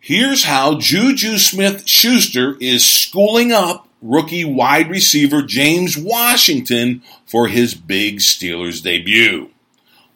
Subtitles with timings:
[0.00, 7.74] Here's how Juju Smith Schuster is schooling up rookie wide receiver James Washington for his
[7.74, 9.50] big Steelers debut.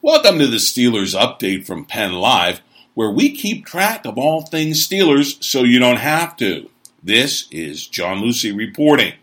[0.01, 2.61] Welcome to the Steelers update from Penn Live,
[2.95, 6.71] where we keep track of all things Steelers so you don't have to.
[7.03, 9.15] This is John Lucy reporting.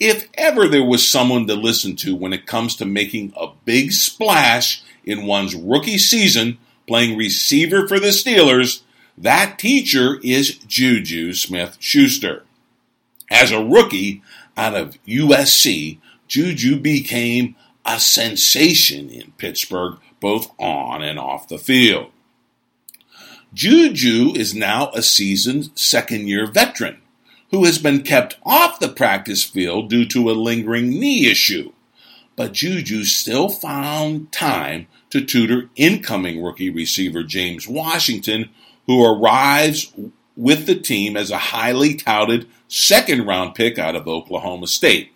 [0.00, 3.92] If ever there was someone to listen to when it comes to making a big
[3.92, 6.56] splash in one's rookie season
[6.88, 8.80] playing receiver for the Steelers,
[9.20, 12.44] that teacher is Juju Smith Schuster.
[13.30, 14.22] As a rookie
[14.56, 17.54] out of USC, Juju became
[17.84, 22.10] a sensation in Pittsburgh, both on and off the field.
[23.52, 26.98] Juju is now a seasoned second year veteran
[27.50, 31.72] who has been kept off the practice field due to a lingering knee issue.
[32.36, 38.50] But Juju still found time to tutor incoming rookie receiver James Washington,
[38.90, 39.92] who arrives
[40.34, 45.12] with the team as a highly touted second round pick out of Oklahoma State.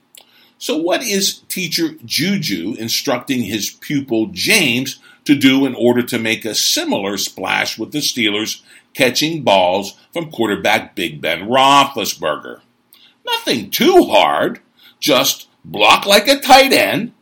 [0.58, 6.44] So, what is teacher Juju instructing his pupil James to do in order to make
[6.44, 8.62] a similar splash with the Steelers
[8.92, 12.60] catching balls from quarterback Big Ben Roethlisberger?
[13.26, 14.60] Nothing too hard,
[15.00, 17.12] just block like a tight end,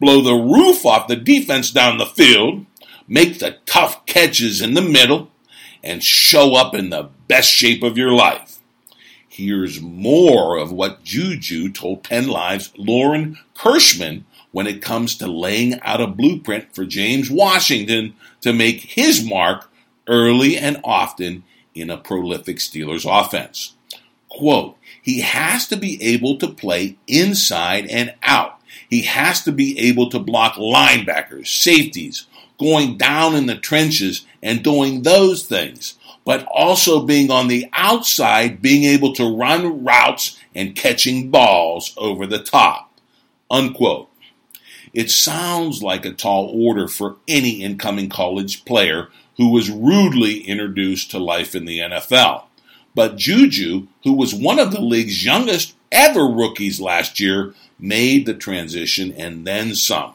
[0.00, 2.66] blow the roof off the defense down the field,
[3.06, 5.30] make the tough catches in the middle,
[5.82, 8.58] and show up in the best shape of your life.
[9.28, 15.80] Here's more of what Juju told Penn Live's Lauren Kirschman when it comes to laying
[15.82, 19.70] out a blueprint for James Washington to make his mark
[20.06, 23.74] early and often in a prolific Steelers offense.
[24.28, 28.60] Quote, he has to be able to play inside and out.
[28.88, 32.26] He has to be able to block linebackers, safeties,
[32.60, 35.94] going down in the trenches and doing those things,
[36.26, 42.26] but also being on the outside, being able to run routes and catching balls over
[42.26, 42.92] the top.
[43.50, 44.08] Unquote.
[44.92, 51.10] It sounds like a tall order for any incoming college player who was rudely introduced
[51.12, 52.44] to life in the NFL.
[52.94, 58.34] But Juju, who was one of the league's youngest ever rookies last year, made the
[58.34, 60.12] transition and then some.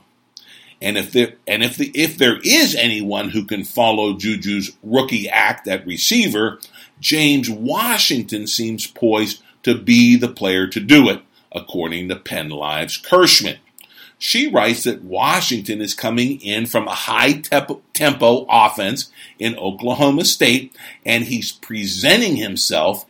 [0.86, 5.28] And if there and if the if there is anyone who can follow Juju's rookie
[5.28, 6.60] act at receiver,
[7.00, 13.02] James Washington seems poised to be the player to do it, according to Penn Live's
[13.02, 13.58] Kirschman.
[14.20, 20.72] She writes that Washington is coming in from a high tempo offense in Oklahoma State,
[21.04, 23.08] and he's presenting himself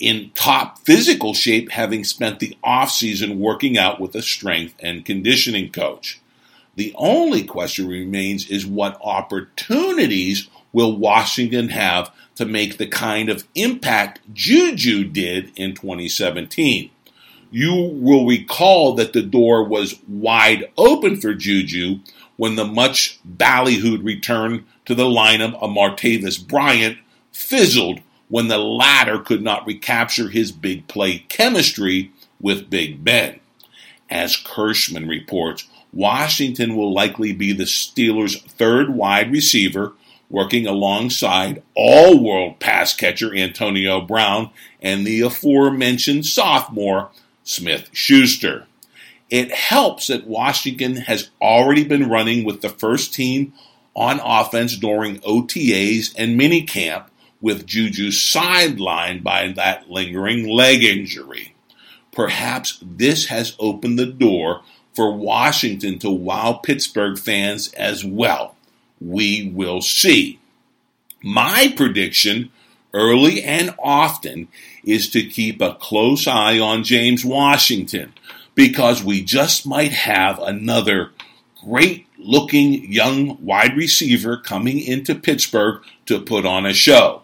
[0.00, 5.70] in top physical shape, having spent the offseason working out with a strength and conditioning
[5.70, 6.20] coach.
[6.76, 13.48] The only question remains is what opportunities will Washington have to make the kind of
[13.54, 16.90] impact Juju did in 2017?
[17.50, 22.00] You will recall that the door was wide open for Juju
[22.36, 26.98] when the much ballyhooed return to the lineup of Martavis Bryant
[27.32, 33.40] fizzled when the latter could not recapture his big play chemistry with Big Ben.
[34.10, 39.94] As Kirschman reports, Washington will likely be the Steelers' third wide receiver,
[40.28, 44.50] working alongside all world pass catcher Antonio Brown
[44.82, 47.10] and the aforementioned sophomore
[47.44, 48.66] Smith Schuster.
[49.30, 53.54] It helps that Washington has already been running with the first team
[53.94, 57.06] on offense during OTAs and minicamp,
[57.40, 61.54] with Juju sidelined by that lingering leg injury.
[62.12, 64.62] Perhaps this has opened the door
[64.96, 68.56] for Washington to wow Pittsburgh fans as well.
[69.00, 70.40] We will see.
[71.22, 72.50] My prediction,
[72.94, 74.48] early and often,
[74.84, 78.14] is to keep a close eye on James Washington
[78.54, 81.10] because we just might have another
[81.62, 87.22] great looking young wide receiver coming into Pittsburgh to put on a show.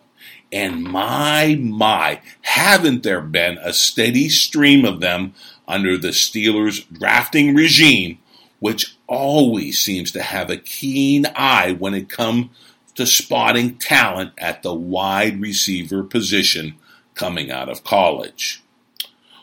[0.53, 5.33] And my, my, haven't there been a steady stream of them
[5.67, 8.19] under the Steelers' drafting regime,
[8.61, 12.51] which always seems to have a keen eye when it comes
[12.95, 16.75] to spotting talent at the wide receiver position
[17.15, 18.63] coming out of college.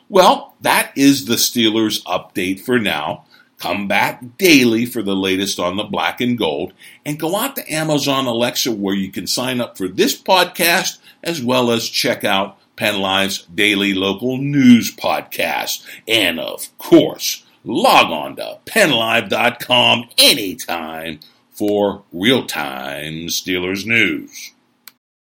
[0.08, 3.26] Well, that is the Steelers update for now.
[3.60, 6.74] Come back daily for the latest on the black and gold,
[7.06, 11.44] and go out to Amazon Alexa where you can sign up for this podcast as
[11.44, 15.86] well as check out Penn Live's daily local news podcast.
[16.08, 21.20] And of course, log on to pennlive.com anytime
[21.52, 24.54] for real time Steelers news.